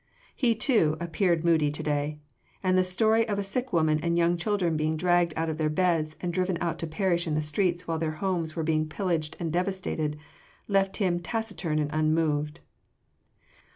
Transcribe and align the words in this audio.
He, 0.35 0.55
too, 0.55 0.97
appeared 0.99 1.45
moody 1.45 1.69
to 1.69 1.83
day, 1.83 2.17
and 2.63 2.75
the 2.75 2.83
story 2.83 3.27
of 3.29 3.45
sick 3.45 3.71
women 3.71 3.99
and 3.99 4.17
young 4.17 4.35
children 4.35 4.75
being 4.75 4.97
dragged 4.97 5.31
out 5.37 5.47
of 5.47 5.59
their 5.59 5.69
beds 5.69 6.15
and 6.19 6.33
driven 6.33 6.57
out 6.59 6.79
to 6.79 6.87
perish 6.87 7.27
in 7.27 7.35
the 7.35 7.39
streets 7.43 7.87
while 7.87 7.99
their 7.99 8.13
homes 8.17 8.55
were 8.55 8.63
being 8.63 8.89
pillaged 8.89 9.37
and 9.39 9.53
devastated, 9.53 10.17
left 10.67 10.97
him 10.97 11.19
taciturn 11.19 11.77
and 11.77 11.91
unmoved. 11.93 12.61